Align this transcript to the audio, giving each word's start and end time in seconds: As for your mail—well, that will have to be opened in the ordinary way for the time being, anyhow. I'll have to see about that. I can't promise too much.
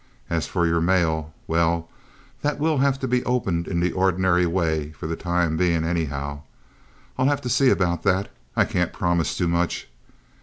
As 0.31 0.47
for 0.47 0.65
your 0.65 0.81
mail—well, 0.81 1.87
that 2.41 2.57
will 2.57 2.79
have 2.79 2.97
to 3.01 3.07
be 3.07 3.23
opened 3.23 3.67
in 3.67 3.79
the 3.81 3.91
ordinary 3.91 4.47
way 4.47 4.91
for 4.93 5.05
the 5.05 5.15
time 5.15 5.57
being, 5.57 5.83
anyhow. 5.85 6.41
I'll 7.19 7.27
have 7.27 7.41
to 7.41 7.49
see 7.49 7.69
about 7.69 8.01
that. 8.01 8.31
I 8.55 8.65
can't 8.65 8.93
promise 8.93 9.37
too 9.37 9.47
much. 9.47 9.87